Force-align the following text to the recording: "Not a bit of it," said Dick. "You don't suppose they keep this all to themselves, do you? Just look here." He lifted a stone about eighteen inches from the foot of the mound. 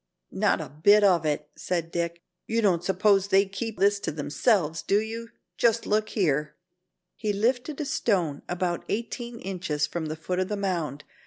"Not 0.31 0.59
a 0.61 0.67
bit 0.69 1.03
of 1.03 1.27
it," 1.27 1.51
said 1.55 1.91
Dick. 1.91 2.23
"You 2.47 2.63
don't 2.63 2.83
suppose 2.83 3.27
they 3.27 3.45
keep 3.45 3.77
this 3.77 3.99
all 3.99 4.03
to 4.05 4.11
themselves, 4.11 4.81
do 4.81 4.99
you? 4.99 5.29
Just 5.57 5.85
look 5.85 6.09
here." 6.09 6.55
He 7.15 7.31
lifted 7.31 7.79
a 7.79 7.85
stone 7.85 8.41
about 8.49 8.83
eighteen 8.89 9.39
inches 9.39 9.85
from 9.85 10.07
the 10.07 10.15
foot 10.15 10.39
of 10.39 10.47
the 10.47 10.57
mound. 10.57 11.03